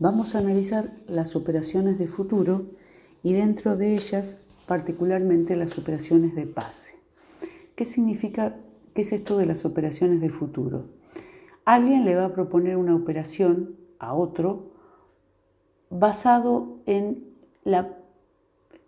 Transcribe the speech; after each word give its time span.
Vamos 0.00 0.34
a 0.34 0.38
analizar 0.38 0.86
las 1.08 1.36
operaciones 1.36 1.98
de 1.98 2.06
futuro 2.06 2.62
y 3.22 3.34
dentro 3.34 3.76
de 3.76 3.96
ellas 3.96 4.40
particularmente 4.66 5.56
las 5.56 5.76
operaciones 5.76 6.34
de 6.34 6.46
pase. 6.46 6.94
¿Qué 7.74 7.84
significa, 7.84 8.56
qué 8.94 9.02
es 9.02 9.12
esto 9.12 9.36
de 9.36 9.44
las 9.44 9.66
operaciones 9.66 10.22
de 10.22 10.30
futuro? 10.30 10.86
Alguien 11.66 12.06
le 12.06 12.14
va 12.14 12.24
a 12.24 12.32
proponer 12.32 12.78
una 12.78 12.96
operación 12.96 13.76
a 13.98 14.14
otro 14.14 14.70
basado 15.90 16.78
en 16.86 17.26
la, 17.64 17.98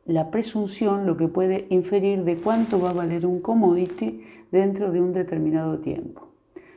la 0.06 0.30
presunción, 0.30 1.04
lo 1.04 1.18
que 1.18 1.28
puede 1.28 1.66
inferir 1.68 2.24
de 2.24 2.36
cuánto 2.36 2.80
va 2.80 2.88
a 2.88 2.94
valer 2.94 3.26
un 3.26 3.42
commodity 3.42 4.24
dentro 4.50 4.90
de 4.90 5.02
un 5.02 5.12
determinado 5.12 5.78
tiempo. 5.80 6.28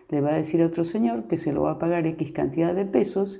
Le 0.09 0.19
va 0.19 0.31
a 0.31 0.35
decir 0.35 0.61
a 0.61 0.65
otro 0.65 0.83
señor 0.83 1.23
que 1.29 1.37
se 1.37 1.53
lo 1.53 1.61
va 1.61 1.71
a 1.71 1.79
pagar 1.79 2.05
X 2.05 2.33
cantidad 2.33 2.75
de 2.75 2.83
pesos 2.83 3.39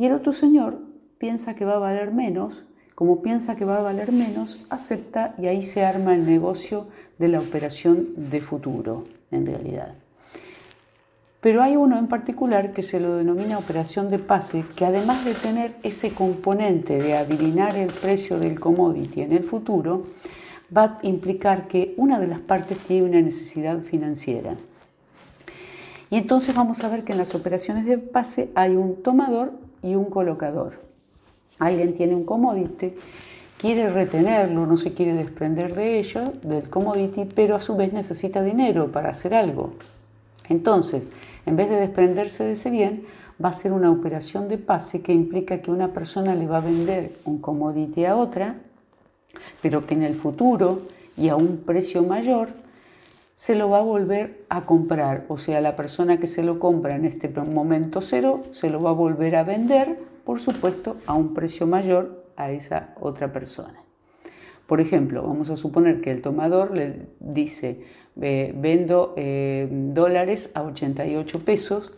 y 0.00 0.06
el 0.06 0.14
otro 0.14 0.32
señor 0.32 0.78
piensa 1.18 1.54
que 1.54 1.66
va 1.66 1.74
a 1.74 1.78
valer 1.78 2.10
menos, 2.10 2.64
como 2.94 3.20
piensa 3.20 3.54
que 3.54 3.66
va 3.66 3.76
a 3.76 3.82
valer 3.82 4.12
menos, 4.12 4.58
acepta 4.70 5.34
y 5.36 5.46
ahí 5.46 5.62
se 5.62 5.84
arma 5.84 6.14
el 6.14 6.24
negocio 6.24 6.86
de 7.18 7.28
la 7.28 7.38
operación 7.38 8.06
de 8.16 8.40
futuro, 8.40 9.04
en 9.30 9.44
realidad. 9.44 9.92
Pero 11.42 11.62
hay 11.62 11.76
uno 11.76 11.98
en 11.98 12.06
particular 12.06 12.72
que 12.72 12.82
se 12.82 12.98
lo 12.98 13.14
denomina 13.18 13.58
operación 13.58 14.08
de 14.08 14.18
pase, 14.18 14.64
que 14.74 14.86
además 14.86 15.22
de 15.26 15.34
tener 15.34 15.74
ese 15.82 16.14
componente 16.14 16.98
de 16.98 17.18
adivinar 17.18 17.76
el 17.76 17.92
precio 17.92 18.38
del 18.38 18.58
commodity 18.58 19.20
en 19.20 19.32
el 19.32 19.44
futuro, 19.44 20.04
va 20.74 20.84
a 20.84 20.98
implicar 21.02 21.68
que 21.68 21.92
una 21.98 22.18
de 22.18 22.26
las 22.26 22.40
partes 22.40 22.78
tiene 22.78 23.06
una 23.06 23.20
necesidad 23.20 23.78
financiera. 23.80 24.54
Y 26.08 26.16
entonces 26.16 26.54
vamos 26.54 26.82
a 26.82 26.88
ver 26.88 27.04
que 27.04 27.12
en 27.12 27.18
las 27.18 27.34
operaciones 27.34 27.84
de 27.84 27.98
pase 27.98 28.48
hay 28.54 28.76
un 28.76 29.02
tomador 29.02 29.68
y 29.82 29.94
un 29.94 30.06
colocador. 30.06 30.74
Alguien 31.58 31.94
tiene 31.94 32.14
un 32.14 32.24
commodity, 32.24 32.94
quiere 33.58 33.90
retenerlo, 33.90 34.66
no 34.66 34.76
se 34.76 34.94
quiere 34.94 35.14
desprender 35.14 35.74
de 35.74 35.98
ello, 35.98 36.22
del 36.42 36.68
commodity, 36.70 37.26
pero 37.34 37.56
a 37.56 37.60
su 37.60 37.76
vez 37.76 37.92
necesita 37.92 38.42
dinero 38.42 38.90
para 38.90 39.10
hacer 39.10 39.34
algo. 39.34 39.74
Entonces, 40.48 41.10
en 41.46 41.56
vez 41.56 41.68
de 41.68 41.76
desprenderse 41.76 42.44
de 42.44 42.52
ese 42.52 42.70
bien, 42.70 43.04
va 43.42 43.50
a 43.50 43.52
ser 43.52 43.72
una 43.72 43.90
operación 43.90 44.48
de 44.48 44.58
pase 44.58 45.00
que 45.00 45.12
implica 45.12 45.58
que 45.58 45.70
una 45.70 45.88
persona 45.88 46.34
le 46.34 46.46
va 46.46 46.58
a 46.58 46.62
vender 46.62 47.12
un 47.24 47.38
commodity 47.38 48.04
a 48.04 48.16
otra, 48.16 48.56
pero 49.62 49.86
que 49.86 49.94
en 49.94 50.02
el 50.02 50.16
futuro 50.16 50.80
y 51.16 51.28
a 51.28 51.36
un 51.36 51.58
precio 51.58 52.02
mayor 52.02 52.48
se 53.40 53.54
lo 53.54 53.70
va 53.70 53.78
a 53.78 53.82
volver 53.82 54.44
a 54.50 54.66
comprar, 54.66 55.24
o 55.28 55.38
sea, 55.38 55.62
la 55.62 55.74
persona 55.74 56.20
que 56.20 56.26
se 56.26 56.42
lo 56.42 56.58
compra 56.58 56.94
en 56.94 57.06
este 57.06 57.26
momento 57.30 58.02
cero 58.02 58.42
se 58.52 58.68
lo 58.68 58.82
va 58.82 58.90
a 58.90 58.92
volver 58.92 59.34
a 59.34 59.44
vender, 59.44 59.98
por 60.26 60.42
supuesto, 60.42 60.98
a 61.06 61.14
un 61.14 61.32
precio 61.32 61.66
mayor 61.66 62.22
a 62.36 62.50
esa 62.50 62.94
otra 63.00 63.32
persona. 63.32 63.82
Por 64.66 64.82
ejemplo, 64.82 65.22
vamos 65.22 65.48
a 65.48 65.56
suponer 65.56 66.02
que 66.02 66.10
el 66.10 66.20
tomador 66.20 66.76
le 66.76 67.06
dice, 67.18 67.80
vendo 68.14 69.14
eh, 69.16 69.66
dólares 69.70 70.50
a 70.52 70.62
88 70.62 71.38
pesos, 71.42 71.94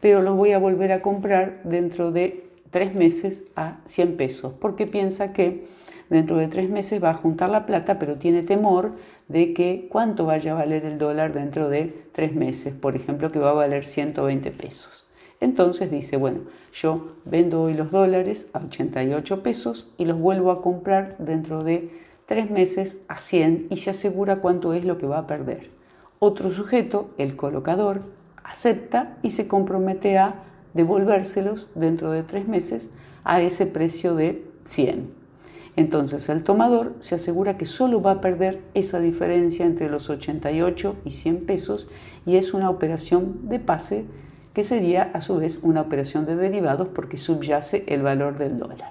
pero 0.00 0.22
los 0.22 0.34
voy 0.34 0.52
a 0.52 0.58
volver 0.58 0.92
a 0.92 1.02
comprar 1.02 1.60
dentro 1.64 2.10
de 2.10 2.48
tres 2.70 2.94
meses 2.94 3.44
a 3.54 3.80
100 3.84 4.16
pesos, 4.16 4.54
porque 4.58 4.86
piensa 4.86 5.34
que 5.34 5.66
dentro 6.08 6.36
de 6.36 6.48
tres 6.48 6.70
meses 6.70 7.02
va 7.02 7.10
a 7.10 7.14
juntar 7.14 7.50
la 7.50 7.66
plata, 7.66 7.98
pero 7.98 8.16
tiene 8.16 8.42
temor 8.42 8.92
de 9.28 9.52
que 9.52 9.88
cuánto 9.90 10.26
vaya 10.26 10.52
a 10.52 10.56
valer 10.56 10.84
el 10.84 10.98
dólar 10.98 11.32
dentro 11.32 11.68
de 11.68 12.06
tres 12.12 12.34
meses, 12.34 12.74
por 12.74 12.96
ejemplo, 12.96 13.30
que 13.32 13.38
va 13.38 13.50
a 13.50 13.54
valer 13.54 13.84
120 13.84 14.50
pesos. 14.52 15.06
Entonces 15.40 15.90
dice, 15.90 16.16
bueno, 16.16 16.40
yo 16.72 17.12
vendo 17.24 17.62
hoy 17.62 17.74
los 17.74 17.90
dólares 17.90 18.48
a 18.52 18.60
88 18.60 19.42
pesos 19.42 19.88
y 19.98 20.06
los 20.06 20.18
vuelvo 20.18 20.50
a 20.50 20.62
comprar 20.62 21.16
dentro 21.18 21.62
de 21.62 21.90
tres 22.26 22.50
meses 22.50 22.96
a 23.08 23.18
100 23.18 23.66
y 23.70 23.76
se 23.78 23.90
asegura 23.90 24.36
cuánto 24.36 24.72
es 24.72 24.84
lo 24.84 24.98
que 24.98 25.06
va 25.06 25.18
a 25.18 25.26
perder. 25.26 25.70
Otro 26.18 26.50
sujeto, 26.50 27.10
el 27.18 27.36
colocador, 27.36 28.00
acepta 28.42 29.18
y 29.22 29.30
se 29.30 29.46
compromete 29.48 30.18
a 30.18 30.42
devolvérselos 30.72 31.70
dentro 31.74 32.10
de 32.10 32.22
tres 32.22 32.48
meses 32.48 32.88
a 33.24 33.40
ese 33.42 33.66
precio 33.66 34.14
de 34.14 34.44
100. 34.64 35.15
Entonces 35.76 36.28
el 36.30 36.42
tomador 36.42 36.94
se 37.00 37.14
asegura 37.14 37.58
que 37.58 37.66
solo 37.66 38.00
va 38.00 38.12
a 38.12 38.20
perder 38.22 38.62
esa 38.72 38.98
diferencia 38.98 39.66
entre 39.66 39.90
los 39.90 40.08
88 40.08 40.96
y 41.04 41.10
100 41.10 41.44
pesos 41.44 41.86
y 42.24 42.36
es 42.36 42.54
una 42.54 42.70
operación 42.70 43.48
de 43.48 43.60
pase 43.60 44.06
que 44.54 44.64
sería 44.64 45.10
a 45.12 45.20
su 45.20 45.36
vez 45.36 45.58
una 45.62 45.82
operación 45.82 46.24
de 46.24 46.34
derivados 46.34 46.88
porque 46.88 47.18
subyace 47.18 47.84
el 47.88 48.00
valor 48.00 48.38
del 48.38 48.56
dólar. 48.56 48.90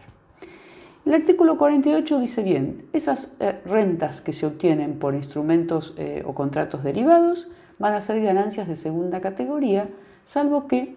El 1.08 1.16
artículo 1.16 1.58
48 1.58 2.20
dice 2.20 2.44
bien, 2.44 2.86
esas 2.94 3.32
eh, 3.40 3.60
rentas 3.66 4.22
que 4.22 4.34
se 4.34 4.46
obtienen 4.46 5.00
por 5.00 5.16
instrumentos 5.16 5.96
eh, 5.98 6.24
o 6.26 6.36
contratos 6.36 6.84
derivados 6.84 7.48
van 7.80 7.94
a 7.94 8.02
ser 8.02 8.22
ganancias 8.22 8.68
de 8.68 8.76
segunda 8.76 9.22
categoría, 9.22 9.90
salvo 10.24 10.68
que 10.68 10.96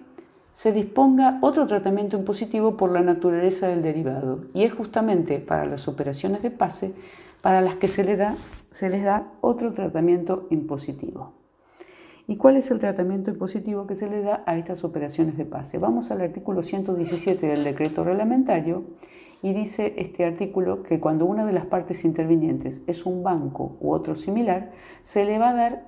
se 0.58 0.72
disponga 0.72 1.38
otro 1.40 1.68
tratamiento 1.68 2.16
impositivo 2.16 2.76
por 2.76 2.90
la 2.90 3.00
naturaleza 3.00 3.68
del 3.68 3.80
derivado 3.80 4.46
y 4.52 4.64
es 4.64 4.74
justamente 4.74 5.38
para 5.38 5.66
las 5.66 5.86
operaciones 5.86 6.42
de 6.42 6.50
pase 6.50 6.94
para 7.42 7.60
las 7.60 7.76
que 7.76 7.86
se, 7.86 8.02
le 8.02 8.16
da, 8.16 8.34
se 8.72 8.90
les 8.90 9.04
da 9.04 9.28
otro 9.40 9.72
tratamiento 9.72 10.48
impositivo. 10.50 11.32
¿Y 12.26 12.38
cuál 12.38 12.56
es 12.56 12.72
el 12.72 12.80
tratamiento 12.80 13.30
impositivo 13.30 13.86
que 13.86 13.94
se 13.94 14.10
le 14.10 14.20
da 14.20 14.42
a 14.46 14.56
estas 14.56 14.82
operaciones 14.82 15.36
de 15.36 15.44
pase? 15.44 15.78
Vamos 15.78 16.10
al 16.10 16.22
artículo 16.22 16.64
117 16.64 17.46
del 17.46 17.62
decreto 17.62 18.02
reglamentario 18.02 18.82
y 19.42 19.52
dice 19.52 19.94
este 19.96 20.24
artículo 20.24 20.82
que 20.82 20.98
cuando 20.98 21.24
una 21.24 21.46
de 21.46 21.52
las 21.52 21.66
partes 21.66 22.04
intervinientes 22.04 22.80
es 22.88 23.06
un 23.06 23.22
banco 23.22 23.76
u 23.78 23.92
otro 23.92 24.16
similar, 24.16 24.72
se, 25.04 25.24
le 25.24 25.38
va 25.38 25.50
a 25.50 25.54
dar 25.54 25.84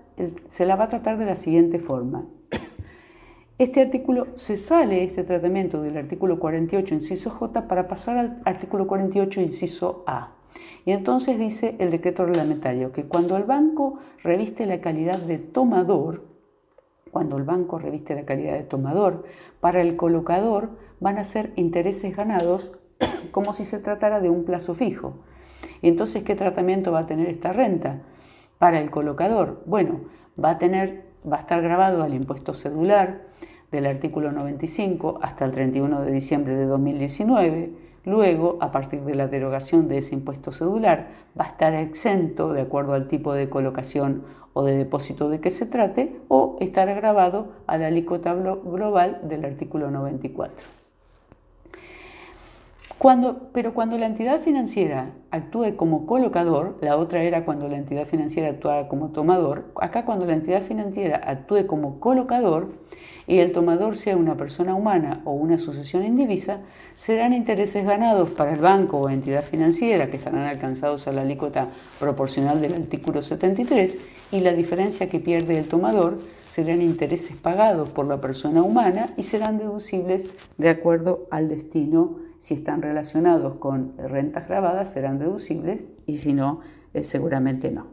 se 0.48 0.64
la 0.64 0.76
va 0.76 0.84
a 0.84 0.88
tratar 0.90 1.18
de 1.18 1.24
la 1.26 1.34
siguiente 1.34 1.80
forma. 1.80 2.24
Este 3.60 3.82
artículo 3.82 4.28
se 4.36 4.56
sale 4.56 5.04
este 5.04 5.22
tratamiento 5.22 5.82
del 5.82 5.98
artículo 5.98 6.38
48, 6.38 6.94
inciso 6.94 7.28
J, 7.28 7.68
para 7.68 7.88
pasar 7.88 8.16
al 8.16 8.42
artículo 8.46 8.86
48, 8.86 9.38
inciso 9.42 10.02
A. 10.06 10.30
Y 10.86 10.92
entonces 10.92 11.38
dice 11.38 11.76
el 11.78 11.90
decreto 11.90 12.24
reglamentario 12.24 12.90
que 12.90 13.04
cuando 13.04 13.36
el 13.36 13.44
banco 13.44 13.98
reviste 14.22 14.64
la 14.64 14.80
calidad 14.80 15.18
de 15.18 15.36
tomador, 15.36 16.24
cuando 17.10 17.36
el 17.36 17.42
banco 17.42 17.78
reviste 17.78 18.14
la 18.14 18.24
calidad 18.24 18.54
de 18.54 18.62
tomador, 18.62 19.24
para 19.60 19.82
el 19.82 19.94
colocador 19.94 20.70
van 20.98 21.18
a 21.18 21.24
ser 21.24 21.52
intereses 21.56 22.16
ganados 22.16 22.72
como 23.30 23.52
si 23.52 23.66
se 23.66 23.78
tratara 23.78 24.20
de 24.20 24.30
un 24.30 24.46
plazo 24.46 24.74
fijo. 24.74 25.16
Entonces, 25.82 26.24
¿qué 26.24 26.34
tratamiento 26.34 26.92
va 26.92 27.00
a 27.00 27.06
tener 27.06 27.28
esta 27.28 27.52
renta? 27.52 28.00
Para 28.56 28.80
el 28.80 28.90
colocador, 28.90 29.62
bueno, 29.66 30.00
va 30.42 30.52
a 30.52 30.58
tener 30.58 31.09
va 31.30 31.36
a 31.36 31.40
estar 31.40 31.62
grabado 31.62 32.02
al 32.02 32.14
impuesto 32.14 32.54
cedular 32.54 33.22
del 33.70 33.86
artículo 33.86 34.32
95 34.32 35.18
hasta 35.22 35.44
el 35.44 35.52
31 35.52 36.02
de 36.02 36.12
diciembre 36.12 36.56
de 36.56 36.66
2019. 36.66 37.70
Luego, 38.04 38.58
a 38.60 38.72
partir 38.72 39.02
de 39.02 39.14
la 39.14 39.28
derogación 39.28 39.88
de 39.88 39.98
ese 39.98 40.14
impuesto 40.14 40.52
cedular, 40.52 41.08
va 41.38 41.44
a 41.44 41.48
estar 41.48 41.74
exento 41.74 42.52
de 42.52 42.62
acuerdo 42.62 42.94
al 42.94 43.08
tipo 43.08 43.34
de 43.34 43.48
colocación 43.48 44.24
o 44.52 44.64
de 44.64 44.76
depósito 44.76 45.28
de 45.28 45.40
que 45.40 45.50
se 45.50 45.66
trate 45.66 46.16
o 46.28 46.56
estar 46.60 46.92
grabado 46.94 47.52
a 47.66 47.76
la 47.76 47.86
alícuota 47.86 48.34
global 48.34 49.20
del 49.22 49.44
artículo 49.44 49.90
94 49.90 50.79
pero 53.52 53.72
cuando 53.72 53.96
la 53.96 54.04
entidad 54.04 54.40
financiera 54.40 55.14
actúe 55.30 55.74
como 55.76 56.04
colocador, 56.04 56.76
la 56.82 56.98
otra 56.98 57.22
era 57.22 57.46
cuando 57.46 57.66
la 57.66 57.78
entidad 57.78 58.04
financiera 58.04 58.50
actuaba 58.50 58.88
como 58.88 59.08
tomador, 59.08 59.72
acá 59.80 60.04
cuando 60.04 60.26
la 60.26 60.34
entidad 60.34 60.60
financiera 60.60 61.16
actúe 61.16 61.66
como 61.66 61.98
colocador 61.98 62.74
y 63.30 63.38
el 63.38 63.52
tomador 63.52 63.96
sea 63.96 64.16
una 64.16 64.36
persona 64.36 64.74
humana 64.74 65.20
o 65.24 65.30
una 65.30 65.54
asociación 65.54 66.04
indivisa, 66.04 66.58
serán 66.96 67.32
intereses 67.32 67.86
ganados 67.86 68.28
para 68.30 68.52
el 68.52 68.58
banco 68.58 68.98
o 68.98 69.08
entidad 69.08 69.44
financiera 69.44 70.10
que 70.10 70.16
estarán 70.16 70.42
alcanzados 70.42 71.06
a 71.06 71.12
la 71.12 71.22
alícuota 71.22 71.68
proporcional 72.00 72.60
del 72.60 72.74
artículo 72.74 73.22
73 73.22 73.98
y 74.32 74.40
la 74.40 74.52
diferencia 74.52 75.08
que 75.08 75.20
pierde 75.20 75.60
el 75.60 75.68
tomador 75.68 76.18
serán 76.48 76.82
intereses 76.82 77.36
pagados 77.36 77.90
por 77.90 78.08
la 78.08 78.20
persona 78.20 78.64
humana 78.64 79.10
y 79.16 79.22
serán 79.22 79.58
deducibles 79.58 80.28
de 80.58 80.68
acuerdo 80.68 81.28
al 81.30 81.48
destino 81.48 82.16
si 82.40 82.54
están 82.54 82.82
relacionados 82.82 83.58
con 83.58 83.96
rentas 83.96 84.48
grabadas 84.48 84.92
serán 84.92 85.20
deducibles 85.20 85.84
y 86.04 86.18
si 86.18 86.32
no, 86.32 86.62
eh, 86.94 87.04
seguramente 87.04 87.70
no. 87.70 87.86